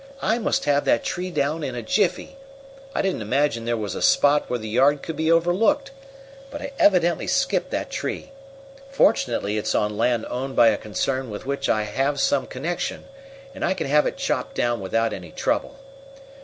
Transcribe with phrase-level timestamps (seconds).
[0.23, 2.35] I must have that tree down in a jiffy.
[2.95, 5.91] I didn't imagine there was a spot where the yard could be overlooked.
[6.49, 8.31] But I evidently skipped that tree.
[8.89, 13.03] Fortunately it's on land owned by a concern with which I have some connection,
[13.53, 15.77] and I can have it chopped down without any trouble.